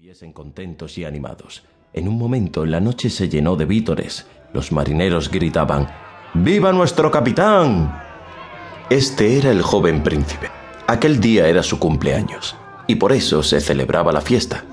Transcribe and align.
Viesen 0.00 0.32
contentos 0.32 0.96
y 0.96 1.04
animados. 1.04 1.64
En 1.92 2.06
un 2.06 2.16
momento 2.16 2.64
la 2.64 2.78
noche 2.78 3.10
se 3.10 3.28
llenó 3.28 3.56
de 3.56 3.64
vítores. 3.64 4.26
Los 4.52 4.70
marineros 4.70 5.28
gritaban 5.28 5.88
¡Viva 6.34 6.72
nuestro 6.72 7.10
capitán! 7.10 8.00
Este 8.90 9.38
era 9.38 9.50
el 9.50 9.60
joven 9.60 10.04
príncipe. 10.04 10.50
Aquel 10.86 11.18
día 11.18 11.48
era 11.48 11.64
su 11.64 11.80
cumpleaños, 11.80 12.54
y 12.86 12.94
por 12.94 13.10
eso 13.10 13.42
se 13.42 13.60
celebraba 13.60 14.12
la 14.12 14.20
fiesta. 14.20 14.64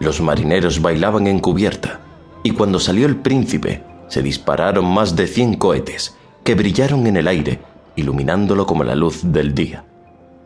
Los 0.00 0.20
marineros 0.20 0.82
bailaban 0.82 1.28
en 1.28 1.38
cubierta, 1.38 2.00
y 2.42 2.50
cuando 2.50 2.80
salió 2.80 3.06
el 3.06 3.18
príncipe, 3.18 3.84
se 4.08 4.20
dispararon 4.20 4.84
más 4.84 5.14
de 5.14 5.28
cien 5.28 5.54
cohetes, 5.54 6.16
que 6.42 6.56
brillaron 6.56 7.06
en 7.06 7.18
el 7.18 7.28
aire, 7.28 7.60
iluminándolo 7.94 8.66
como 8.66 8.82
la 8.82 8.96
luz 8.96 9.20
del 9.22 9.54
día, 9.54 9.84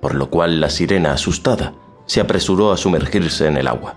por 0.03 0.15
lo 0.15 0.29
cual 0.29 0.61
la 0.61 0.69
sirena, 0.69 1.15
asustada, 1.15 1.73
se 2.07 2.21
apresuró 2.21 2.73
a 2.73 2.77
sumergirse 2.77 3.47
en 3.47 3.57
el 3.57 3.67
agua. 3.67 3.97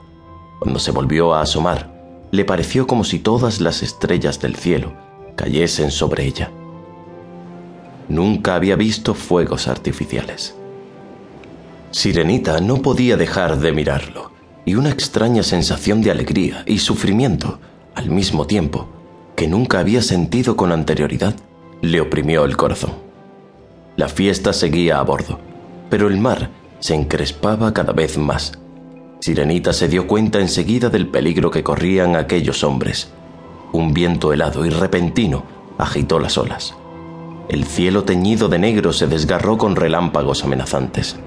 Cuando 0.60 0.80
se 0.80 0.92
volvió 0.92 1.34
a 1.34 1.42
asomar, 1.42 1.94
le 2.32 2.46
pareció 2.46 2.88
como 2.88 3.04
si 3.04 3.20
todas 3.20 3.62
las 3.62 3.84
estrellas 3.84 4.40
del 4.40 4.56
cielo 4.56 4.94
cayesen 5.36 5.92
sobre 5.92 6.26
ella. 6.26 6.52
Nunca 8.10 8.56
había 8.56 8.76
visto 8.76 9.14
fuegos 9.14 9.68
artificiales. 9.68 10.56
Sirenita 11.92 12.60
no 12.60 12.82
podía 12.82 13.18
dejar 13.18 13.60
de 13.60 13.72
mirarlo, 13.72 14.32
y 14.66 14.76
una 14.76 14.90
extraña 14.90 15.44
sensación 15.44 16.02
de 16.02 16.12
alegría 16.12 16.64
y 16.66 16.80
sufrimiento, 16.80 17.60
al 17.96 18.10
mismo 18.10 18.46
tiempo, 18.46 18.88
que 19.36 19.48
nunca 19.48 19.80
había 19.80 20.02
sentido 20.02 20.58
con 20.58 20.72
anterioridad, 20.72 21.36
le 21.82 22.02
oprimió 22.02 22.44
el 22.44 22.58
corazón. 22.58 22.92
La 23.96 24.10
fiesta 24.10 24.52
seguía 24.54 25.00
a 25.00 25.04
bordo, 25.04 25.40
pero 25.90 26.08
el 26.08 26.18
mar 26.18 26.50
se 26.80 26.96
encrespaba 26.96 27.74
cada 27.74 27.94
vez 27.94 28.18
más. 28.18 28.54
Sirenita 29.20 29.74
se 29.74 29.88
dio 29.88 30.08
cuenta 30.08 30.40
enseguida 30.40 30.90
del 30.90 31.08
peligro 31.08 31.52
que 31.52 31.64
corrían 31.64 32.16
aquellos 32.16 32.64
hombres. 32.64 33.10
Un 33.74 33.94
viento 33.94 34.32
helado 34.32 34.66
y 34.66 34.70
repentino 34.70 35.44
agitó 35.78 36.20
las 36.20 36.38
olas. 36.38 36.76
El 37.50 37.66
cielo 37.66 38.04
teñido 38.04 38.50
de 38.50 38.60
negro 38.60 38.94
se 38.94 39.08
desgarró 39.08 39.58
con 39.58 39.76
relámpagos 39.76 40.44
amenazantes, 40.44 41.18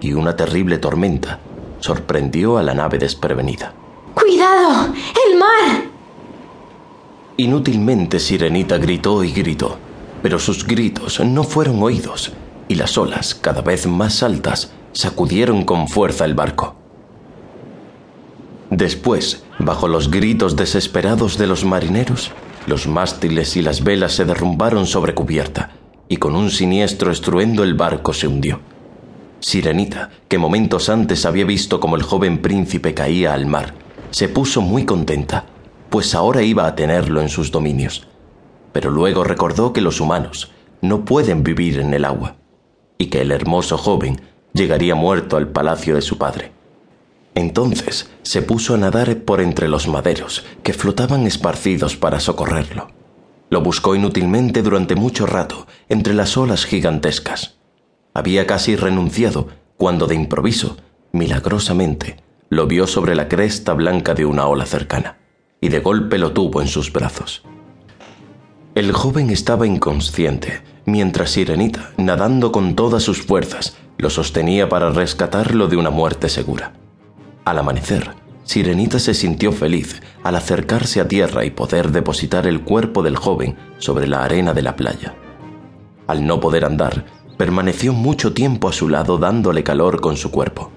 y 0.00 0.12
una 0.12 0.36
terrible 0.36 0.78
tormenta 0.78 1.38
sorprendió 1.80 2.58
a 2.58 2.62
la 2.62 2.74
nave 2.74 2.98
desprevenida. 2.98 3.72
¡Cuidado! 4.14 4.92
¡El 5.26 5.38
mar! 5.38 5.84
Inútilmente 7.36 8.18
Sirenita 8.18 8.78
gritó 8.78 9.22
y 9.22 9.30
gritó, 9.30 9.78
pero 10.22 10.40
sus 10.40 10.66
gritos 10.66 11.20
no 11.20 11.44
fueron 11.44 11.80
oídos, 11.82 12.32
y 12.66 12.74
las 12.74 12.98
olas, 12.98 13.36
cada 13.36 13.62
vez 13.62 13.86
más 13.86 14.24
altas, 14.24 14.72
sacudieron 14.98 15.64
con 15.64 15.86
fuerza 15.86 16.24
el 16.24 16.34
barco. 16.34 16.74
Después, 18.68 19.44
bajo 19.60 19.86
los 19.86 20.10
gritos 20.10 20.56
desesperados 20.56 21.38
de 21.38 21.46
los 21.46 21.64
marineros, 21.64 22.32
los 22.66 22.88
mástiles 22.88 23.56
y 23.56 23.62
las 23.62 23.84
velas 23.84 24.14
se 24.14 24.24
derrumbaron 24.24 24.86
sobre 24.86 25.14
cubierta, 25.14 25.70
y 26.08 26.16
con 26.16 26.34
un 26.34 26.50
siniestro 26.50 27.12
estruendo 27.12 27.62
el 27.62 27.74
barco 27.74 28.12
se 28.12 28.26
hundió. 28.26 28.58
Sirenita, 29.38 30.10
que 30.26 30.36
momentos 30.36 30.88
antes 30.88 31.24
había 31.26 31.44
visto 31.44 31.78
como 31.78 31.94
el 31.94 32.02
joven 32.02 32.42
príncipe 32.42 32.92
caía 32.92 33.34
al 33.34 33.46
mar, 33.46 33.74
se 34.10 34.28
puso 34.28 34.62
muy 34.62 34.84
contenta, 34.84 35.44
pues 35.90 36.12
ahora 36.16 36.42
iba 36.42 36.66
a 36.66 36.74
tenerlo 36.74 37.22
en 37.22 37.28
sus 37.28 37.52
dominios. 37.52 38.08
Pero 38.72 38.90
luego 38.90 39.22
recordó 39.22 39.72
que 39.72 39.80
los 39.80 40.00
humanos 40.00 40.50
no 40.82 41.04
pueden 41.04 41.44
vivir 41.44 41.78
en 41.78 41.94
el 41.94 42.04
agua, 42.04 42.34
y 42.98 43.06
que 43.06 43.20
el 43.20 43.30
hermoso 43.30 43.78
joven 43.78 44.20
llegaría 44.58 44.94
muerto 44.94 45.38
al 45.38 45.48
palacio 45.48 45.94
de 45.94 46.02
su 46.02 46.18
padre. 46.18 46.52
Entonces 47.34 48.10
se 48.22 48.42
puso 48.42 48.74
a 48.74 48.78
nadar 48.78 49.22
por 49.22 49.40
entre 49.40 49.68
los 49.68 49.88
maderos 49.88 50.44
que 50.62 50.74
flotaban 50.74 51.26
esparcidos 51.26 51.96
para 51.96 52.20
socorrerlo. 52.20 52.90
Lo 53.48 53.62
buscó 53.62 53.94
inútilmente 53.94 54.62
durante 54.62 54.94
mucho 54.96 55.24
rato 55.24 55.66
entre 55.88 56.12
las 56.12 56.36
olas 56.36 56.66
gigantescas. 56.66 57.54
Había 58.12 58.46
casi 58.46 58.76
renunciado 58.76 59.48
cuando 59.76 60.06
de 60.06 60.16
improviso, 60.16 60.76
milagrosamente, 61.12 62.16
lo 62.50 62.66
vio 62.66 62.86
sobre 62.86 63.14
la 63.14 63.28
cresta 63.28 63.72
blanca 63.74 64.14
de 64.14 64.26
una 64.26 64.46
ola 64.46 64.66
cercana, 64.66 65.18
y 65.60 65.68
de 65.68 65.78
golpe 65.80 66.18
lo 66.18 66.32
tuvo 66.32 66.60
en 66.60 66.68
sus 66.68 66.92
brazos. 66.92 67.42
El 68.74 68.92
joven 68.92 69.30
estaba 69.30 69.66
inconsciente, 69.66 70.62
mientras 70.84 71.30
Sirenita, 71.30 71.92
nadando 71.96 72.50
con 72.52 72.74
todas 72.74 73.02
sus 73.02 73.22
fuerzas, 73.22 73.76
lo 73.98 74.10
sostenía 74.10 74.68
para 74.68 74.90
rescatarlo 74.90 75.66
de 75.66 75.76
una 75.76 75.90
muerte 75.90 76.28
segura. 76.28 76.72
Al 77.44 77.58
amanecer, 77.58 78.14
Sirenita 78.44 78.98
se 78.98 79.12
sintió 79.12 79.52
feliz 79.52 80.00
al 80.22 80.36
acercarse 80.36 81.00
a 81.00 81.08
tierra 81.08 81.44
y 81.44 81.50
poder 81.50 81.90
depositar 81.90 82.46
el 82.46 82.62
cuerpo 82.62 83.02
del 83.02 83.16
joven 83.16 83.56
sobre 83.78 84.06
la 84.06 84.24
arena 84.24 84.54
de 84.54 84.62
la 84.62 84.76
playa. 84.76 85.14
Al 86.06 86.26
no 86.26 86.40
poder 86.40 86.64
andar, 86.64 87.04
permaneció 87.36 87.92
mucho 87.92 88.32
tiempo 88.32 88.68
a 88.68 88.72
su 88.72 88.88
lado 88.88 89.18
dándole 89.18 89.62
calor 89.62 90.00
con 90.00 90.16
su 90.16 90.30
cuerpo, 90.30 90.70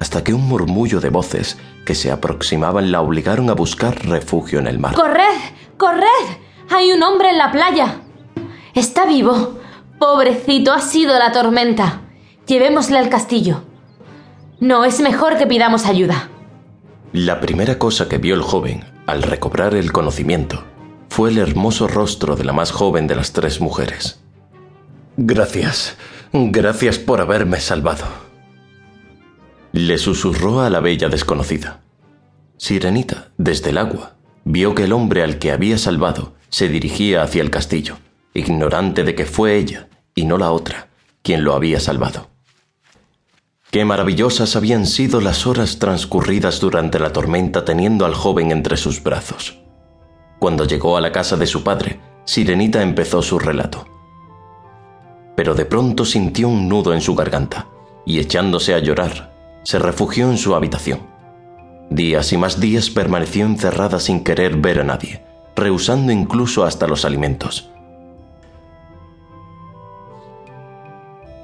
hasta 0.00 0.22
que 0.22 0.34
un 0.34 0.46
murmullo 0.46 1.00
de 1.00 1.08
voces 1.08 1.56
que 1.86 1.94
se 1.94 2.10
aproximaban 2.10 2.92
la 2.92 3.00
obligaron 3.00 3.48
a 3.50 3.54
buscar 3.54 4.06
refugio 4.06 4.58
en 4.58 4.66
el 4.66 4.78
mar. 4.78 4.94
¡Corred! 4.94 5.40
¡Corred! 5.76 6.36
Hay 6.70 6.92
un 6.92 7.02
hombre 7.02 7.30
en 7.30 7.38
la 7.38 7.50
playa. 7.50 8.02
Está 8.74 9.06
vivo. 9.06 9.58
Pobrecito, 9.98 10.72
ha 10.72 10.80
sido 10.80 11.18
la 11.18 11.32
tormenta. 11.32 12.02
Llevémosle 12.46 12.98
al 12.98 13.08
castillo. 13.08 13.62
No, 14.60 14.84
es 14.84 15.00
mejor 15.00 15.38
que 15.38 15.46
pidamos 15.46 15.86
ayuda. 15.86 16.28
La 17.12 17.40
primera 17.40 17.78
cosa 17.78 18.08
que 18.08 18.18
vio 18.18 18.34
el 18.34 18.42
joven, 18.42 18.84
al 19.06 19.22
recobrar 19.22 19.74
el 19.74 19.92
conocimiento, 19.92 20.64
fue 21.08 21.30
el 21.30 21.38
hermoso 21.38 21.88
rostro 21.88 22.36
de 22.36 22.44
la 22.44 22.52
más 22.52 22.72
joven 22.72 23.06
de 23.06 23.14
las 23.14 23.32
tres 23.32 23.60
mujeres. 23.60 24.20
Gracias, 25.16 25.96
gracias 26.32 26.98
por 26.98 27.20
haberme 27.20 27.60
salvado. 27.60 28.06
Le 29.72 29.98
susurró 29.98 30.62
a 30.62 30.70
la 30.70 30.80
bella 30.80 31.08
desconocida. 31.08 31.80
Sirenita, 32.56 33.28
desde 33.36 33.70
el 33.70 33.78
agua, 33.78 34.14
vio 34.44 34.74
que 34.74 34.84
el 34.84 34.92
hombre 34.92 35.22
al 35.22 35.38
que 35.38 35.52
había 35.52 35.78
salvado 35.78 36.34
se 36.48 36.68
dirigía 36.68 37.22
hacia 37.22 37.42
el 37.42 37.50
castillo, 37.50 37.98
ignorante 38.34 39.04
de 39.04 39.14
que 39.14 39.26
fue 39.26 39.56
ella, 39.56 39.88
y 40.14 40.24
no 40.24 40.38
la 40.38 40.50
otra, 40.50 40.88
quien 41.22 41.44
lo 41.44 41.54
había 41.54 41.78
salvado. 41.78 42.31
Qué 43.72 43.86
maravillosas 43.86 44.54
habían 44.54 44.84
sido 44.84 45.22
las 45.22 45.46
horas 45.46 45.78
transcurridas 45.78 46.60
durante 46.60 46.98
la 46.98 47.10
tormenta 47.10 47.64
teniendo 47.64 48.04
al 48.04 48.12
joven 48.12 48.52
entre 48.52 48.76
sus 48.76 49.02
brazos. 49.02 49.60
Cuando 50.38 50.66
llegó 50.66 50.98
a 50.98 51.00
la 51.00 51.10
casa 51.10 51.38
de 51.38 51.46
su 51.46 51.64
padre, 51.64 51.98
Sirenita 52.26 52.82
empezó 52.82 53.22
su 53.22 53.38
relato. 53.38 53.86
Pero 55.34 55.54
de 55.54 55.64
pronto 55.64 56.04
sintió 56.04 56.48
un 56.48 56.68
nudo 56.68 56.92
en 56.92 57.00
su 57.00 57.14
garganta 57.14 57.66
y 58.04 58.18
echándose 58.18 58.74
a 58.74 58.78
llorar, 58.78 59.32
se 59.62 59.78
refugió 59.78 60.28
en 60.28 60.36
su 60.36 60.54
habitación. 60.54 61.00
Días 61.88 62.30
y 62.34 62.36
más 62.36 62.60
días 62.60 62.90
permaneció 62.90 63.46
encerrada 63.46 64.00
sin 64.00 64.22
querer 64.22 64.54
ver 64.54 64.80
a 64.80 64.84
nadie, 64.84 65.24
rehusando 65.56 66.12
incluso 66.12 66.64
hasta 66.64 66.86
los 66.86 67.06
alimentos. 67.06 67.71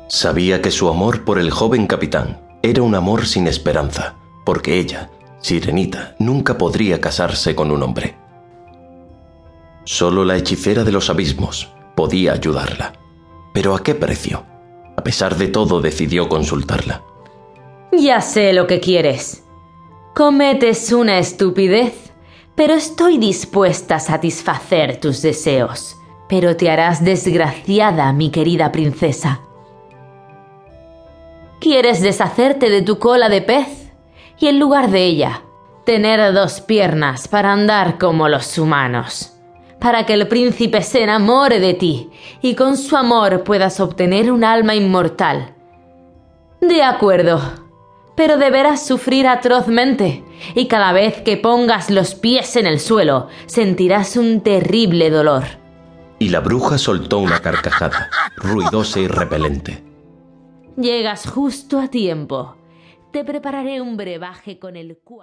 Sabía 0.09 0.63
que 0.63 0.71
su 0.71 0.89
amor 0.89 1.25
por 1.25 1.39
el 1.39 1.51
joven 1.51 1.87
capitán 1.87 2.41
era 2.63 2.81
un 2.81 2.95
amor 2.95 3.27
sin 3.27 3.47
esperanza, 3.47 4.17
porque 4.47 4.79
ella, 4.79 5.11
Sirenita, 5.41 6.17
nunca 6.19 6.57
podría 6.57 6.99
casarse 6.99 7.55
con 7.55 7.71
un 7.71 7.83
hombre. 7.83 8.17
Solo 9.85 10.25
la 10.25 10.37
hechicera 10.37 10.83
de 10.83 10.93
los 10.93 11.11
abismos 11.11 11.71
podía 11.95 12.33
ayudarla. 12.33 12.95
Pero 13.53 13.75
¿a 13.75 13.83
qué 13.83 13.95
precio? 13.95 14.45
A 14.97 15.03
pesar 15.03 15.37
de 15.37 15.49
todo 15.49 15.83
decidió 15.83 16.29
consultarla. 16.29 17.03
Ya 17.93 18.23
sé 18.23 18.55
lo 18.55 18.67
que 18.67 18.81
quieres. 18.81 19.45
Cometes 20.15 20.91
una 20.93 21.19
estupidez, 21.19 22.13
pero 22.55 22.75
estoy 22.75 23.19
dispuesta 23.19 23.97
a 23.97 24.01
satisfacer 24.01 25.01
tus 25.01 25.21
deseos. 25.21 25.97
Pero 26.29 26.57
te 26.57 26.71
harás 26.71 27.05
desgraciada, 27.05 28.13
mi 28.13 28.31
querida 28.31 28.73
princesa. 28.73 29.43
Quieres 31.61 32.01
deshacerte 32.01 32.71
de 32.71 32.83
tu 32.83 32.99
cola 32.99 33.29
de 33.29 33.43
pez 33.43 33.91
y 34.39 34.47
en 34.47 34.61
lugar 34.61 34.91
de 34.91 35.05
ella, 35.05 35.43
tener 35.85 36.33
dos 36.33 36.61
piernas 36.61 37.27
para 37.27 37.53
andar 37.53 37.99
como 37.99 38.29
los 38.29 38.57
humanos, 38.59 39.33
para 39.81 40.07
que 40.07 40.13
el 40.13 40.29
príncipe 40.29 40.83
se 40.83 41.03
enamore 41.03 41.59
de 41.59 41.75
ti 41.75 42.11
y 42.43 42.55
con 42.55 42.77
su 42.77 42.97
amor 42.97 43.43
puedas 43.43 43.81
obtener 43.81 44.31
un 44.31 44.45
alma 44.45 44.77
inmortal. 44.77 45.55
De 46.61 46.85
acuerdo, 46.85 47.41
pero 48.15 48.37
deberás 48.37 48.87
sufrir 48.87 49.27
atrozmente 49.27 50.25
y 50.55 50.67
cada 50.67 50.93
vez 50.93 51.23
que 51.23 51.37
pongas 51.37 51.91
los 51.91 52.15
pies 52.15 52.55
en 52.55 52.67
el 52.67 52.79
suelo 52.79 53.27
sentirás 53.47 54.17
un 54.17 54.43
terrible 54.43 55.11
dolor. 55.11 55.43
Y 56.21 56.29
la 56.29 56.39
bruja 56.39 56.79
soltó 56.79 57.19
una 57.19 57.41
carcajada, 57.41 58.11
ruidosa 58.37 59.01
y 59.01 59.09
repelente. 59.09 59.88
Llegas 60.81 61.29
justo 61.29 61.81
a 61.81 61.89
tiempo. 61.89 62.55
Te 63.11 63.25
prepararé 63.25 63.81
un 63.81 63.97
brebaje 63.97 64.61
con 64.61 64.77
el 64.77 64.97
cual... 64.99 65.09